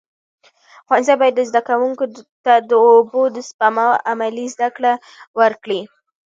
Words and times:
ښوونځي 0.87 1.15
باید 1.21 1.37
زده 1.49 1.61
کوونکو 1.69 2.05
ته 2.45 2.53
د 2.69 2.71
اوبو 2.89 3.21
د 3.35 3.37
سپما 3.49 3.87
عملي 4.11 4.45
زده 4.55 4.69
کړه 4.75 4.93
ورکړي. 5.39 5.81